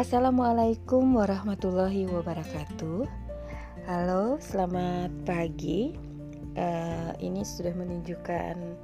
Assalamualaikum 0.00 1.12
warahmatullahi 1.12 2.08
wabarakatuh. 2.08 3.04
Halo, 3.84 4.40
selamat 4.40 5.12
pagi. 5.28 5.92
Uh, 6.56 7.12
ini 7.20 7.44
sudah 7.44 7.76
menunjukkan 7.76 8.80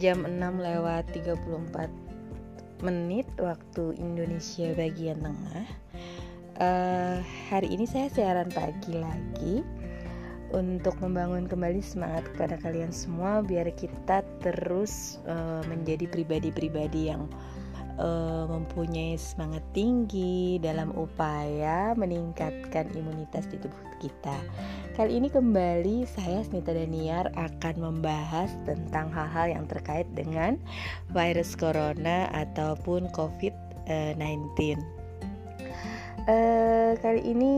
jam 0.00 0.24
6 0.24 0.40
lewat 0.40 1.12
34 1.12 1.92
menit 2.80 3.28
waktu 3.36 4.00
Indonesia 4.00 4.72
bagian 4.72 5.20
tengah. 5.28 5.66
Uh, 6.56 7.20
hari 7.52 7.76
ini 7.76 7.84
saya 7.84 8.08
siaran 8.08 8.48
pagi 8.48 8.96
lagi 8.96 9.60
untuk 10.56 10.96
membangun 11.04 11.44
kembali 11.44 11.84
semangat 11.84 12.24
kepada 12.32 12.56
kalian 12.64 12.96
semua 12.96 13.44
biar 13.44 13.68
kita 13.76 14.24
terus 14.40 15.20
uh, 15.28 15.60
menjadi 15.68 16.08
pribadi-pribadi 16.08 17.12
yang 17.12 17.28
uh, 17.98 18.44
mempunyai 18.48 19.16
semangat 19.20 19.64
tinggi 19.72 20.60
dalam 20.60 20.92
upaya 20.96 21.92
meningkatkan 21.96 22.88
imunitas 22.96 23.48
di 23.48 23.60
tubuh 23.60 23.86
kita. 24.00 24.36
Kali 24.96 25.20
ini 25.20 25.28
kembali 25.28 26.08
saya 26.08 26.40
Smita 26.44 26.72
Daniar 26.72 27.28
akan 27.36 27.74
membahas 27.76 28.48
tentang 28.64 29.12
hal-hal 29.12 29.52
yang 29.60 29.64
terkait 29.68 30.08
dengan 30.16 30.56
virus 31.12 31.52
corona 31.52 32.28
ataupun 32.32 33.08
COVID-19. 33.12 34.96
Uh, 36.26 36.98
kali 37.06 37.22
ini 37.22 37.54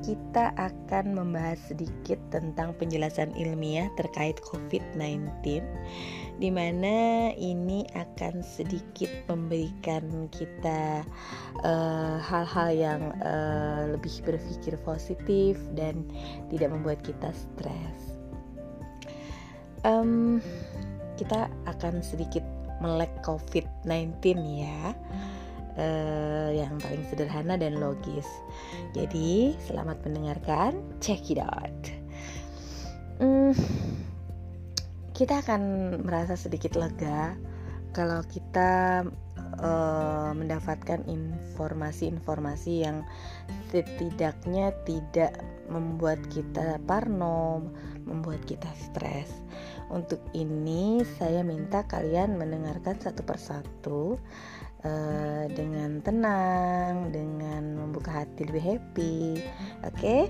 kita 0.00 0.56
akan 0.56 1.12
membahas 1.12 1.60
sedikit 1.68 2.16
tentang 2.32 2.72
penjelasan 2.80 3.36
ilmiah 3.36 3.92
terkait 4.00 4.40
COVID-19 4.40 5.60
di 6.38 6.54
mana 6.54 7.28
ini 7.34 7.82
akan 7.98 8.46
sedikit 8.46 9.10
memberikan 9.26 10.30
kita 10.30 11.02
eh, 11.66 12.16
hal-hal 12.22 12.70
uh, 12.70 12.78
yang 12.78 13.02
uh, 13.26 13.90
lebih 13.98 14.22
berpikir 14.22 14.78
positif 14.86 15.58
dan 15.74 16.06
tidak 16.48 16.70
membuat 16.70 17.02
kita 17.02 17.34
stres. 17.34 18.14
Um, 19.82 20.38
kita 21.18 21.50
akan 21.66 22.02
sedikit 22.02 22.46
melek 22.78 23.10
COVID-19 23.26 24.38
ya. 24.62 24.94
Uh, 25.78 26.50
yang 26.58 26.74
paling 26.82 27.06
sederhana 27.06 27.54
dan 27.54 27.78
logis. 27.78 28.26
Jadi, 28.98 29.54
selamat 29.62 30.02
mendengarkan. 30.02 30.74
Check 30.98 31.30
it 31.30 31.38
out. 31.38 31.82
Hmm, 33.22 33.54
kita 35.18 35.42
akan 35.42 35.62
merasa 36.06 36.38
sedikit 36.38 36.78
lega 36.78 37.34
kalau 37.90 38.22
kita 38.30 39.02
uh, 39.58 40.30
mendapatkan 40.30 41.02
informasi-informasi 41.10 42.86
yang 42.86 43.02
setidaknya 43.74 44.70
tidak 44.86 45.34
membuat 45.66 46.22
kita 46.30 46.78
parno, 46.86 47.66
membuat 48.06 48.46
kita 48.46 48.70
stres. 48.78 49.26
Untuk 49.90 50.22
ini 50.38 51.02
saya 51.18 51.42
minta 51.42 51.82
kalian 51.90 52.38
mendengarkan 52.38 53.02
satu 53.02 53.26
persatu 53.26 54.22
uh, 54.86 55.44
dengan 55.50 55.98
tenang, 55.98 57.10
dengan 57.10 57.74
membuka 57.74 58.22
hati 58.22 58.46
lebih 58.46 58.62
happy. 58.62 59.42
Oke? 59.82 59.98
Okay? 59.98 60.22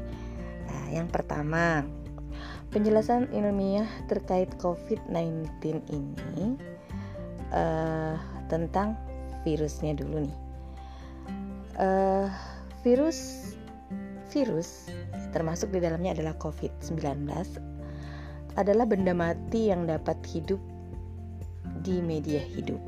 Nah, 0.64 0.84
yang 0.96 1.12
pertama, 1.12 1.84
Penjelasan 2.68 3.32
ilmiah 3.32 3.88
terkait 4.12 4.52
COVID-19 4.60 5.48
ini 5.88 6.60
uh, 7.48 8.20
tentang 8.52 8.92
virusnya 9.40 9.96
dulu 9.96 10.28
nih. 10.28 10.36
Uh, 11.80 12.28
virus 12.84 13.52
virus 14.28 14.92
termasuk 15.32 15.72
di 15.72 15.80
dalamnya 15.80 16.12
adalah 16.12 16.36
COVID-19 16.36 17.24
adalah 18.60 18.84
benda 18.84 19.16
mati 19.16 19.72
yang 19.72 19.88
dapat 19.88 20.20
hidup 20.28 20.60
di 21.80 22.04
media 22.04 22.42
hidup. 22.42 22.80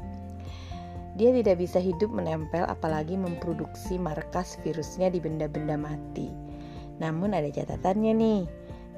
Dia 1.17 1.33
tidak 1.33 1.57
bisa 1.57 1.81
hidup 1.81 2.13
menempel 2.13 2.69
apalagi 2.69 3.17
memproduksi 3.17 3.97
markas 3.97 4.61
virusnya 4.61 5.09
di 5.09 5.25
benda-benda 5.25 5.81
mati. 5.81 6.29
Namun 7.01 7.33
ada 7.33 7.49
catatannya 7.49 8.13
nih 8.13 8.41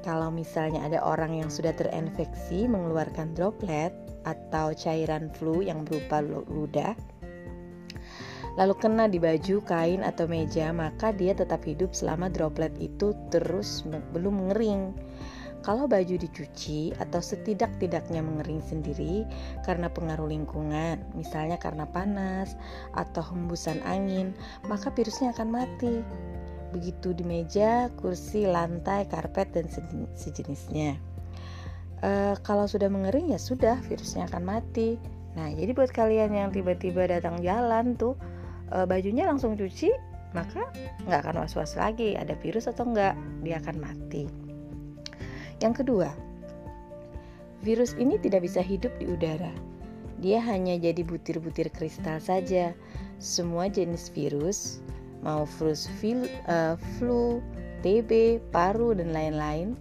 kalau 0.03 0.29
misalnya 0.29 0.83
ada 0.83 0.99
orang 0.99 1.39
yang 1.39 1.49
sudah 1.49 1.71
terinfeksi 1.71 2.67
mengeluarkan 2.67 3.31
droplet 3.33 3.95
atau 4.27 4.75
cairan 4.75 5.31
flu 5.31 5.63
yang 5.63 5.87
berupa 5.87 6.19
ludah, 6.23 6.91
lalu 8.59 8.75
kena 8.77 9.07
di 9.07 9.17
baju, 9.17 9.63
kain, 9.63 10.03
atau 10.03 10.27
meja, 10.27 10.69
maka 10.75 11.15
dia 11.15 11.31
tetap 11.33 11.63
hidup 11.63 11.95
selama 11.95 12.27
droplet 12.27 12.75
itu 12.77 13.15
terus 13.31 13.87
belum 14.11 14.47
mengering. 14.47 14.91
Kalau 15.63 15.87
baju 15.87 16.19
dicuci 16.19 16.91
atau 16.99 17.23
setidak-tidaknya 17.23 18.19
mengering 18.19 18.59
sendiri 18.59 19.23
karena 19.63 19.87
pengaruh 19.87 20.27
lingkungan, 20.27 20.99
misalnya 21.15 21.55
karena 21.55 21.87
panas 21.87 22.59
atau 22.91 23.23
hembusan 23.23 23.79
angin, 23.87 24.35
maka 24.67 24.91
virusnya 24.91 25.31
akan 25.31 25.55
mati 25.55 26.03
begitu 26.73 27.13
di 27.13 27.21
meja, 27.21 27.93
kursi, 28.01 28.49
lantai, 28.49 29.05
karpet, 29.05 29.53
dan 29.53 29.69
sejenisnya. 30.17 30.97
E, 32.01 32.35
kalau 32.41 32.65
sudah 32.65 32.89
mengering 32.89 33.29
ya 33.31 33.39
sudah, 33.39 33.77
virusnya 33.85 34.25
akan 34.27 34.43
mati. 34.43 34.97
Nah, 35.37 35.53
jadi 35.53 35.71
buat 35.77 35.93
kalian 35.93 36.33
yang 36.33 36.49
tiba-tiba 36.49 37.05
datang 37.05 37.37
jalan 37.45 37.93
tuh, 37.93 38.17
e, 38.73 38.89
bajunya 38.89 39.29
langsung 39.29 39.53
cuci, 39.53 39.93
maka 40.33 40.65
nggak 41.05 41.29
akan 41.29 41.45
was-was 41.45 41.77
lagi 41.77 42.17
ada 42.17 42.33
virus 42.41 42.65
atau 42.65 42.89
enggak, 42.89 43.13
dia 43.45 43.61
akan 43.61 43.77
mati. 43.77 44.25
Yang 45.61 45.85
kedua, 45.85 46.09
virus 47.61 47.93
ini 47.95 48.17
tidak 48.17 48.43
bisa 48.43 48.59
hidup 48.59 48.91
di 48.97 49.07
udara. 49.07 49.53
Dia 50.19 50.39
hanya 50.39 50.79
jadi 50.79 51.03
butir-butir 51.03 51.67
kristal 51.71 52.19
saja. 52.19 52.71
Semua 53.19 53.67
jenis 53.67 54.07
virus 54.11 54.83
mau 55.23 55.47
virus 55.57 55.87
flu, 55.97 56.27
uh, 56.51 56.75
flu, 56.99 57.39
TB, 57.81 58.43
paru, 58.51 58.95
dan 58.95 59.15
lain-lain. 59.15 59.79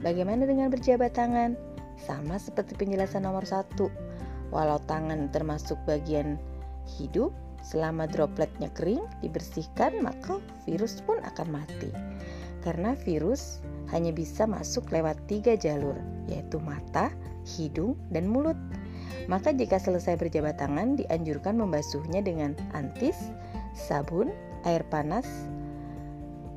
Bagaimana 0.00 0.46
dengan 0.46 0.70
berjabat 0.70 1.18
tangan? 1.18 1.58
Sama 1.98 2.38
seperti 2.38 2.78
penjelasan 2.78 3.26
nomor 3.26 3.42
satu. 3.42 3.90
Walau 4.54 4.78
tangan 4.86 5.28
termasuk 5.34 5.76
bagian 5.84 6.38
hidup, 6.86 7.34
selama 7.66 8.06
dropletnya 8.06 8.70
kering, 8.78 9.02
dibersihkan, 9.26 9.98
maka 9.98 10.38
virus 10.64 11.02
pun 11.02 11.18
akan 11.26 11.50
mati. 11.50 11.90
Karena 12.62 12.94
virus 12.94 13.62
hanya 13.90 14.14
bisa 14.14 14.46
masuk 14.46 14.90
lewat 14.90 15.18
tiga 15.26 15.58
jalur, 15.58 15.98
yaitu 16.30 16.62
mata, 16.62 17.10
hidung, 17.42 17.98
dan 18.14 18.30
mulut. 18.30 18.58
Maka 19.26 19.50
jika 19.50 19.82
selesai 19.82 20.14
berjabat 20.18 20.62
tangan, 20.62 20.94
dianjurkan 20.94 21.58
membasuhnya 21.58 22.22
dengan 22.22 22.54
antis, 22.74 23.18
sabun, 23.74 24.30
air 24.66 24.82
panas 24.90 25.24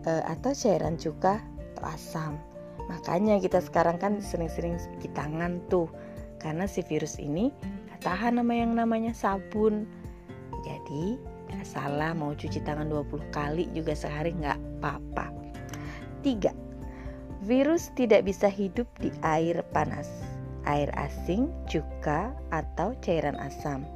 e, 0.03 0.11
atau 0.25 0.51
cairan 0.51 0.97
cuka 0.97 1.39
atau 1.77 1.83
asam. 1.87 2.33
Makanya 2.89 3.37
kita 3.37 3.61
sekarang 3.61 4.01
kan 4.01 4.17
sering-sering 4.17 4.81
cuci 4.81 5.13
tangan 5.13 5.61
tuh 5.69 5.85
karena 6.41 6.65
si 6.65 6.81
virus 6.81 7.21
ini 7.21 7.53
tahan 8.01 8.39
sama 8.39 8.53
yang 8.55 8.73
namanya 8.73 9.11
sabun. 9.11 9.85
Jadi 10.63 11.19
gak 11.51 11.67
salah 11.67 12.11
mau 12.15 12.33
cuci 12.35 12.63
tangan 12.63 12.87
20 12.87 13.29
kali 13.31 13.67
juga 13.75 13.93
sehari 13.95 14.35
nggak 14.35 14.59
apa-apa. 14.81 15.31
3. 16.23 16.51
Virus 17.47 17.95
tidak 17.95 18.27
bisa 18.27 18.51
hidup 18.51 18.85
di 18.99 19.07
air 19.23 19.63
panas, 19.71 20.11
air 20.67 20.91
asing, 20.99 21.47
cuka, 21.71 22.35
atau 22.51 22.91
cairan 22.99 23.39
asam. 23.39 23.87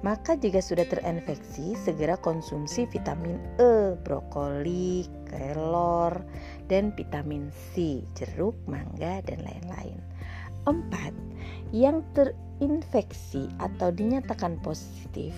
Maka 0.00 0.32
jika 0.32 0.64
sudah 0.64 0.88
terinfeksi, 0.88 1.76
segera 1.76 2.16
konsumsi 2.16 2.88
vitamin 2.88 3.36
E, 3.60 4.00
brokoli, 4.00 5.04
kelor, 5.28 6.24
dan 6.72 6.96
vitamin 6.96 7.52
C, 7.52 8.00
jeruk, 8.16 8.56
mangga, 8.64 9.20
dan 9.28 9.44
lain-lain. 9.44 10.00
4. 10.64 11.76
Yang 11.76 12.00
terinfeksi 12.16 13.52
atau 13.60 13.92
dinyatakan 13.92 14.56
positif 14.64 15.36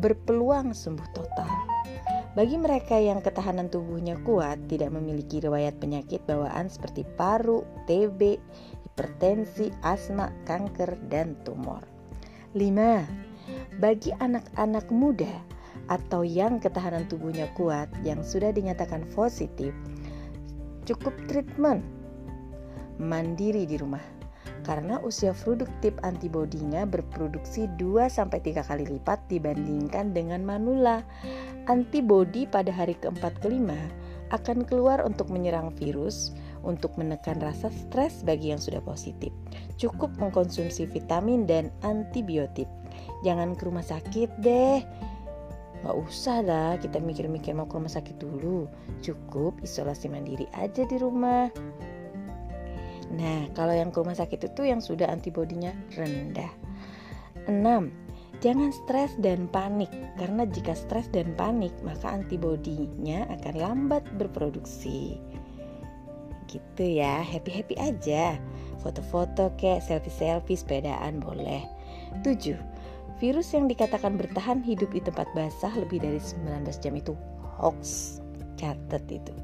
berpeluang 0.00 0.72
sembuh 0.72 1.08
total. 1.12 1.52
Bagi 2.32 2.56
mereka 2.56 2.96
yang 2.96 3.20
ketahanan 3.20 3.68
tubuhnya 3.68 4.16
kuat, 4.24 4.64
tidak 4.70 4.96
memiliki 4.96 5.44
riwayat 5.44 5.76
penyakit 5.76 6.24
bawaan 6.24 6.72
seperti 6.72 7.04
paru, 7.20 7.68
TB, 7.84 8.38
hipertensi, 8.86 9.68
asma, 9.84 10.32
kanker, 10.48 10.94
dan 11.12 11.36
tumor. 11.44 11.82
5 12.54 13.29
bagi 13.78 14.12
anak-anak 14.18 14.90
muda 14.92 15.30
atau 15.90 16.22
yang 16.22 16.62
ketahanan 16.62 17.06
tubuhnya 17.10 17.50
kuat 17.58 17.90
yang 18.06 18.22
sudah 18.22 18.54
dinyatakan 18.54 19.06
positif, 19.14 19.74
cukup 20.86 21.14
treatment 21.26 21.82
mandiri 23.00 23.64
di 23.64 23.80
rumah. 23.80 24.02
karena 24.64 25.00
usia 25.00 25.32
produktif 25.32 25.96
antibodinya 26.04 26.84
berproduksi 26.84 27.66
2-3 27.80 28.60
kali 28.60 28.84
lipat 28.86 29.18
dibandingkan 29.32 30.12
dengan 30.12 30.44
manula. 30.44 31.02
Antibodi 31.68 32.48
pada 32.48 32.72
hari 32.72 32.96
keempat 32.98 33.40
kelima 33.40 33.76
akan 34.30 34.62
keluar 34.62 35.02
untuk 35.02 35.26
menyerang 35.32 35.74
virus, 35.74 36.30
untuk 36.62 36.94
menekan 36.94 37.42
rasa 37.42 37.72
stres 37.72 38.22
bagi 38.22 38.54
yang 38.54 38.62
sudah 38.62 38.78
positif. 38.84 39.34
Cukup 39.74 40.14
mengkonsumsi 40.22 40.86
vitamin 40.86 41.50
dan 41.50 41.74
antibiotik. 41.82 42.68
Jangan 43.20 43.52
ke 43.56 43.62
rumah 43.68 43.84
sakit 43.84 44.30
deh. 44.40 44.80
Gak 45.80 45.96
usah 45.96 46.44
lah 46.44 46.76
kita 46.76 47.00
mikir-mikir 47.00 47.56
mau 47.56 47.64
ke 47.64 47.80
rumah 47.80 47.92
sakit 47.92 48.20
dulu. 48.20 48.68
Cukup 49.00 49.56
isolasi 49.64 50.12
mandiri 50.12 50.44
aja 50.52 50.84
di 50.84 50.96
rumah. 51.00 51.48
Nah 53.16 53.48
kalau 53.56 53.72
yang 53.72 53.88
ke 53.88 53.96
rumah 54.00 54.16
sakit 54.16 54.52
itu 54.52 54.68
yang 54.68 54.84
sudah 54.84 55.08
antibodinya 55.08 55.72
rendah. 55.96 56.52
6. 57.48 57.56
Jangan 58.44 58.70
stres 58.72 59.12
dan 59.20 59.48
panik. 59.48 59.88
Karena 60.20 60.44
jika 60.44 60.76
stres 60.76 61.08
dan 61.08 61.32
panik 61.32 61.72
maka 61.80 62.12
antibodinya 62.12 63.24
akan 63.40 63.54
lambat 63.56 64.04
berproduksi. 64.20 65.16
Gitu 66.44 66.84
ya 66.84 67.24
happy-happy 67.24 67.80
aja. 67.80 68.36
Foto-foto 68.84 69.52
kayak 69.56 69.84
selfie-selfie 69.84 70.60
sepedaan 70.60 71.24
boleh. 71.24 71.64
7 72.20 72.79
Virus 73.20 73.52
yang 73.52 73.68
dikatakan 73.68 74.16
bertahan 74.16 74.64
hidup 74.64 74.96
di 74.96 75.04
tempat 75.04 75.28
basah 75.36 75.76
lebih 75.76 76.00
dari 76.00 76.16
19 76.16 76.64
jam 76.80 76.96
itu 76.96 77.12
hoax. 77.60 78.16
Catat 78.56 79.04
itu. 79.12 79.36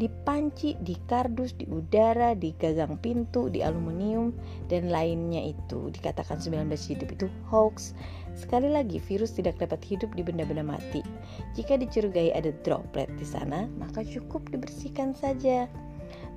Di 0.00 0.08
panci, 0.24 0.72
di 0.80 0.96
kardus, 1.04 1.52
di 1.52 1.68
udara, 1.68 2.32
di 2.32 2.56
gagang 2.56 2.96
pintu, 3.04 3.52
di 3.52 3.60
aluminium, 3.60 4.32
dan 4.72 4.88
lainnya 4.88 5.52
itu 5.52 5.92
dikatakan 5.92 6.40
19 6.40 6.72
hidup 6.72 7.12
itu 7.12 7.28
hoax. 7.52 7.92
Sekali 8.32 8.72
lagi, 8.72 8.96
virus 8.96 9.36
tidak 9.36 9.60
dapat 9.60 9.84
hidup 9.84 10.08
di 10.16 10.24
benda-benda 10.24 10.64
mati. 10.64 11.04
Jika 11.52 11.76
dicurigai 11.76 12.32
ada 12.32 12.48
droplet 12.64 13.12
di 13.20 13.28
sana, 13.28 13.68
maka 13.76 14.00
cukup 14.00 14.48
dibersihkan 14.48 15.12
saja. 15.12 15.68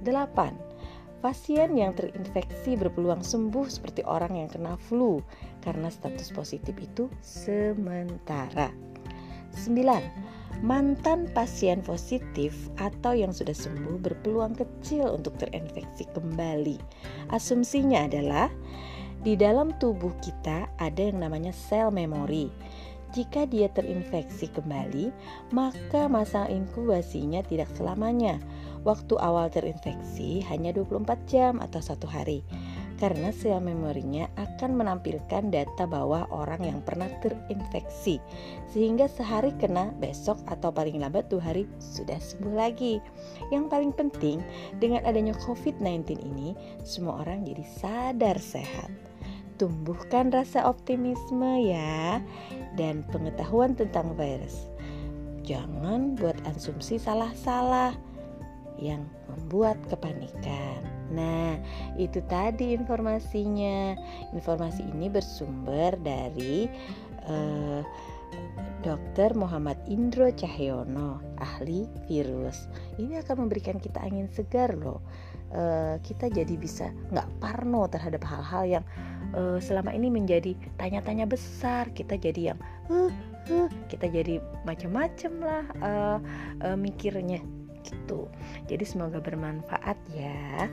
8 0.04 0.75
Pasien 1.26 1.74
yang 1.74 1.98
terinfeksi 1.98 2.78
berpeluang 2.78 3.26
sembuh 3.26 3.66
seperti 3.66 4.06
orang 4.06 4.38
yang 4.38 4.46
kena 4.46 4.78
flu 4.78 5.26
karena 5.66 5.90
status 5.90 6.30
positif 6.30 6.78
itu 6.78 7.10
sementara. 7.26 8.70
9. 9.58 10.62
Mantan 10.62 11.26
pasien 11.34 11.82
positif 11.82 12.70
atau 12.78 13.18
yang 13.18 13.34
sudah 13.34 13.58
sembuh 13.58 13.98
berpeluang 14.06 14.54
kecil 14.54 15.18
untuk 15.18 15.34
terinfeksi 15.42 16.06
kembali. 16.14 16.78
Asumsinya 17.34 18.06
adalah 18.06 18.54
di 19.26 19.34
dalam 19.34 19.74
tubuh 19.82 20.14
kita 20.22 20.70
ada 20.78 21.02
yang 21.02 21.26
namanya 21.26 21.50
sel 21.50 21.90
memori. 21.90 22.54
Jika 23.18 23.50
dia 23.50 23.72
terinfeksi 23.74 24.52
kembali, 24.54 25.10
maka 25.56 26.06
masa 26.06 26.46
inkubasinya 26.52 27.42
tidak 27.48 27.72
selamanya 27.74 28.38
Waktu 28.86 29.18
awal 29.18 29.50
terinfeksi 29.50 30.46
hanya 30.46 30.70
24 30.70 31.26
jam 31.26 31.58
atau 31.58 31.82
satu 31.82 32.06
hari 32.06 32.46
karena 32.96 33.28
sel 33.36 33.60
memorinya 33.60 34.32
akan 34.40 34.80
menampilkan 34.80 35.52
data 35.52 35.84
bahwa 35.84 36.28
orang 36.32 36.64
yang 36.64 36.80
pernah 36.80 37.12
terinfeksi 37.20 38.24
sehingga 38.72 39.12
sehari 39.12 39.52
kena 39.60 39.92
besok 40.00 40.40
atau 40.48 40.72
paling 40.72 41.04
lambat 41.04 41.28
dua 41.28 41.52
hari 41.52 41.68
sudah 41.80 42.16
sembuh 42.16 42.56
lagi. 42.56 43.04
Yang 43.52 43.66
paling 43.68 43.92
penting 43.92 44.40
dengan 44.80 45.04
adanya 45.04 45.36
COVID-19 45.44 46.24
ini 46.24 46.56
semua 46.88 47.26
orang 47.28 47.44
jadi 47.44 47.66
sadar 47.68 48.40
sehat. 48.40 48.92
Tumbuhkan 49.56 50.32
rasa 50.36 50.68
optimisme 50.68 51.64
ya 51.64 52.20
dan 52.76 53.08
pengetahuan 53.12 53.76
tentang 53.76 54.12
virus. 54.20 54.68
Jangan 55.48 56.18
buat 56.20 56.36
asumsi 56.48 57.00
salah-salah 57.00 58.15
yang 58.80 59.08
membuat 59.32 59.80
kepanikan. 59.88 60.84
Nah, 61.14 61.60
itu 61.96 62.20
tadi 62.26 62.74
informasinya. 62.74 63.96
Informasi 64.34 64.84
ini 64.90 65.08
bersumber 65.08 65.94
dari 66.02 66.66
uh, 67.30 67.82
Dr. 68.86 69.34
Muhammad 69.34 69.82
Indro 69.90 70.30
Cahyono, 70.30 71.18
ahli 71.42 71.90
virus. 72.06 72.70
Ini 73.02 73.26
akan 73.26 73.50
memberikan 73.50 73.82
kita 73.82 73.98
angin 74.02 74.30
segar 74.30 74.78
loh. 74.78 75.02
Uh, 75.56 75.98
kita 76.06 76.30
jadi 76.30 76.54
bisa 76.58 76.94
nggak 77.14 77.26
parno 77.42 77.88
terhadap 77.90 78.22
hal-hal 78.26 78.82
yang 78.82 78.86
uh, 79.34 79.58
selama 79.58 79.90
ini 79.94 80.14
menjadi 80.14 80.54
tanya-tanya 80.78 81.26
besar. 81.26 81.90
Kita 81.98 82.14
jadi 82.18 82.54
yang, 82.54 82.60
uh, 82.94 83.10
uh, 83.50 83.70
kita 83.90 84.06
jadi 84.10 84.38
macam-macam 84.70 85.34
lah 85.42 85.66
uh, 85.82 86.18
uh, 86.62 86.78
mikirnya 86.78 87.42
gitu. 87.86 88.28
Jadi 88.66 88.84
semoga 88.84 89.22
bermanfaat 89.22 89.98
ya. 90.12 90.70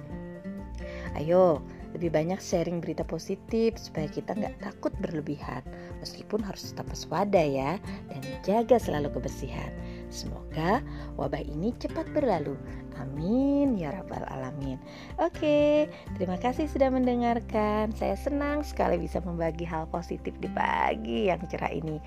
Ayo, 1.12 1.61
lebih 1.93 2.09
banyak 2.09 2.41
sharing 2.41 2.81
berita 2.81 3.05
positif 3.05 3.76
supaya 3.76 4.09
kita 4.09 4.32
nggak 4.32 4.64
takut 4.64 4.93
berlebihan. 5.05 5.61
Meskipun 6.00 6.41
harus 6.41 6.73
tetap 6.73 6.88
waspada 6.88 7.38
ya 7.38 7.76
dan 8.09 8.23
jaga 8.43 8.81
selalu 8.81 9.12
kebersihan. 9.20 9.70
Semoga 10.09 10.81
wabah 11.20 11.44
ini 11.44 11.76
cepat 11.76 12.09
berlalu. 12.17 12.56
Amin 13.00 13.79
ya 13.79 13.94
rabbal 13.94 14.27
alamin. 14.29 14.77
Oke, 15.17 15.89
terima 16.19 16.37
kasih 16.37 16.69
sudah 16.69 16.93
mendengarkan. 16.93 17.94
Saya 17.97 18.19
senang 18.19 18.67
sekali 18.67 19.00
bisa 19.00 19.23
membagi 19.25 19.65
hal 19.65 19.89
positif 19.89 20.35
di 20.43 20.50
pagi 20.50 21.31
yang 21.31 21.41
cerah 21.49 21.73
ini. 21.73 22.03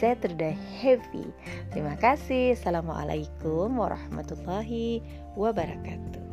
Saya 0.00 0.18
sudah 0.18 0.54
happy. 0.80 1.30
Terima 1.70 1.94
kasih. 2.00 2.58
Assalamualaikum 2.58 3.76
warahmatullahi 3.78 5.04
wabarakatuh. 5.38 6.23